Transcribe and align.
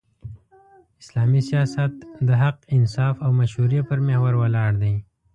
اسلامي 1.01 1.41
سیاست 1.49 1.93
د 2.27 2.29
حق، 2.41 2.57
انصاف 2.77 3.15
او 3.25 3.31
مشورې 3.39 3.81
پر 3.87 3.99
محور 4.07 4.33
ولاړ 4.37 4.71
دی. 4.81 4.93